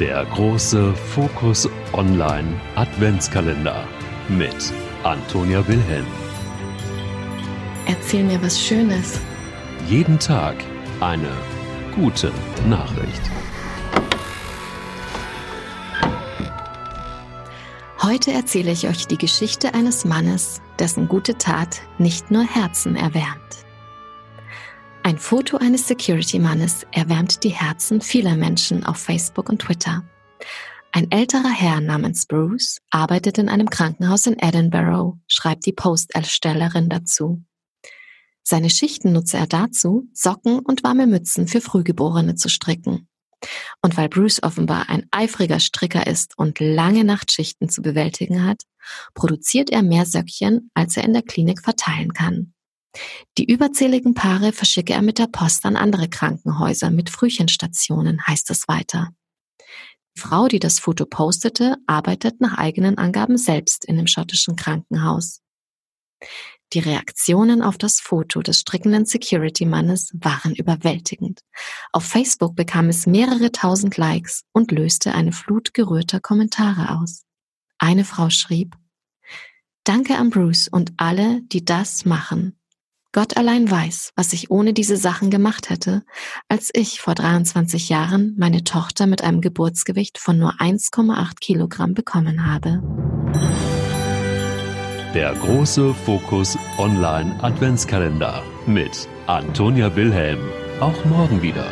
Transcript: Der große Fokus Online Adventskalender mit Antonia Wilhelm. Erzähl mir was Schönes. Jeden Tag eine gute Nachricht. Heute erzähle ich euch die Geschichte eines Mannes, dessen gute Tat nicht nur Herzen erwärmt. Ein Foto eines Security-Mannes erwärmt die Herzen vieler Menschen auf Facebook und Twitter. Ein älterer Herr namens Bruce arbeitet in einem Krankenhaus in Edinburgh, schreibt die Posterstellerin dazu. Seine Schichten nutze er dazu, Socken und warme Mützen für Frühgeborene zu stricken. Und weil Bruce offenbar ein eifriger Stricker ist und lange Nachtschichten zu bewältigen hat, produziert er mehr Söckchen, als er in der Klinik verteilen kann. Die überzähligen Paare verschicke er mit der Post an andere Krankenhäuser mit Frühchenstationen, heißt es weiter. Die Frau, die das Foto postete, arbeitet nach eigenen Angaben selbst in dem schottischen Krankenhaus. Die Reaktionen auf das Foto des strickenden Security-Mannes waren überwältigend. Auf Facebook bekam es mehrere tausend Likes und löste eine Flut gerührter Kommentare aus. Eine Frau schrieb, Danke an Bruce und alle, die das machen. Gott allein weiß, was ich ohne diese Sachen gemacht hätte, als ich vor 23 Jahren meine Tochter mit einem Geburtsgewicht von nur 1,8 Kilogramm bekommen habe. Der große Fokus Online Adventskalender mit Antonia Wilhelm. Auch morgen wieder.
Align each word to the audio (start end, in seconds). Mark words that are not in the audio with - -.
Der 0.00 0.24
große 0.24 0.94
Fokus 0.94 1.68
Online 1.92 2.58
Adventskalender 2.74 3.86
mit 4.30 4.72
Antonia 5.02 5.58
Wilhelm. 5.68 6.06
Erzähl 7.84 8.24
mir 8.24 8.40
was 8.42 8.58
Schönes. 8.58 9.20
Jeden 9.90 10.18
Tag 10.18 10.56
eine 11.00 11.28
gute 11.94 12.32
Nachricht. 12.66 13.20
Heute 18.02 18.32
erzähle 18.32 18.70
ich 18.72 18.88
euch 18.88 19.06
die 19.06 19.18
Geschichte 19.18 19.74
eines 19.74 20.06
Mannes, 20.06 20.62
dessen 20.78 21.08
gute 21.08 21.36
Tat 21.36 21.82
nicht 21.98 22.30
nur 22.30 22.44
Herzen 22.44 22.96
erwärmt. 22.96 23.66
Ein 25.02 25.18
Foto 25.18 25.56
eines 25.56 25.88
Security-Mannes 25.88 26.86
erwärmt 26.92 27.42
die 27.42 27.48
Herzen 27.48 28.02
vieler 28.02 28.36
Menschen 28.36 28.84
auf 28.84 28.98
Facebook 28.98 29.48
und 29.48 29.62
Twitter. 29.62 30.04
Ein 30.92 31.10
älterer 31.10 31.50
Herr 31.50 31.80
namens 31.80 32.26
Bruce 32.26 32.78
arbeitet 32.90 33.38
in 33.38 33.48
einem 33.48 33.70
Krankenhaus 33.70 34.26
in 34.26 34.38
Edinburgh, 34.38 35.18
schreibt 35.26 35.64
die 35.64 35.72
Posterstellerin 35.72 36.90
dazu. 36.90 37.42
Seine 38.42 38.68
Schichten 38.68 39.12
nutze 39.12 39.38
er 39.38 39.46
dazu, 39.46 40.06
Socken 40.12 40.58
und 40.58 40.84
warme 40.84 41.06
Mützen 41.06 41.48
für 41.48 41.62
Frühgeborene 41.62 42.34
zu 42.34 42.50
stricken. 42.50 43.08
Und 43.80 43.96
weil 43.96 44.10
Bruce 44.10 44.42
offenbar 44.42 44.90
ein 44.90 45.06
eifriger 45.12 45.60
Stricker 45.60 46.06
ist 46.06 46.36
und 46.36 46.60
lange 46.60 47.04
Nachtschichten 47.04 47.70
zu 47.70 47.80
bewältigen 47.80 48.44
hat, 48.44 48.64
produziert 49.14 49.70
er 49.70 49.82
mehr 49.82 50.04
Söckchen, 50.04 50.70
als 50.74 50.98
er 50.98 51.04
in 51.04 51.14
der 51.14 51.22
Klinik 51.22 51.62
verteilen 51.62 52.12
kann. 52.12 52.52
Die 53.38 53.44
überzähligen 53.44 54.14
Paare 54.14 54.52
verschicke 54.52 54.92
er 54.92 55.02
mit 55.02 55.18
der 55.18 55.28
Post 55.28 55.64
an 55.64 55.76
andere 55.76 56.08
Krankenhäuser 56.08 56.90
mit 56.90 57.10
Frühchenstationen, 57.10 58.26
heißt 58.26 58.50
es 58.50 58.66
weiter. 58.68 59.10
Die 60.16 60.20
Frau, 60.20 60.48
die 60.48 60.58
das 60.58 60.80
Foto 60.80 61.06
postete, 61.06 61.76
arbeitet 61.86 62.40
nach 62.40 62.58
eigenen 62.58 62.98
Angaben 62.98 63.38
selbst 63.38 63.84
in 63.84 63.96
dem 63.96 64.06
schottischen 64.06 64.56
Krankenhaus. 64.56 65.40
Die 66.72 66.80
Reaktionen 66.80 67.62
auf 67.62 67.78
das 67.78 67.98
Foto 67.98 68.42
des 68.42 68.60
strickenden 68.60 69.04
Security-Mannes 69.04 70.12
waren 70.14 70.54
überwältigend. 70.54 71.40
Auf 71.92 72.04
Facebook 72.04 72.54
bekam 72.54 72.88
es 72.88 73.06
mehrere 73.06 73.50
tausend 73.50 73.96
Likes 73.96 74.44
und 74.52 74.70
löste 74.70 75.12
eine 75.12 75.32
Flut 75.32 75.74
gerührter 75.74 76.20
Kommentare 76.20 77.00
aus. 77.00 77.24
Eine 77.78 78.04
Frau 78.04 78.30
schrieb, 78.30 78.76
Danke 79.84 80.16
an 80.16 80.30
Bruce 80.30 80.68
und 80.68 80.92
alle, 80.98 81.40
die 81.42 81.64
das 81.64 82.04
machen. 82.04 82.59
Gott 83.12 83.36
allein 83.36 83.68
weiß, 83.68 84.12
was 84.14 84.32
ich 84.32 84.52
ohne 84.52 84.72
diese 84.72 84.96
Sachen 84.96 85.30
gemacht 85.30 85.68
hätte, 85.68 86.04
als 86.48 86.70
ich 86.72 87.00
vor 87.00 87.16
23 87.16 87.88
Jahren 87.88 88.36
meine 88.38 88.62
Tochter 88.62 89.08
mit 89.08 89.22
einem 89.22 89.40
Geburtsgewicht 89.40 90.16
von 90.18 90.38
nur 90.38 90.60
1,8 90.60 91.40
Kilogramm 91.40 91.94
bekommen 91.94 92.46
habe. 92.46 92.80
Der 95.12 95.34
große 95.34 95.92
Fokus 95.92 96.56
Online 96.78 97.34
Adventskalender 97.42 98.44
mit 98.66 99.08
Antonia 99.26 99.96
Wilhelm. 99.96 100.38
Auch 100.78 101.04
morgen 101.04 101.42
wieder. 101.42 101.66